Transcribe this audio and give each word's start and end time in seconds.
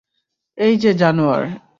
এইযে, 0.57 0.91
জানোয়ার। 0.93 1.43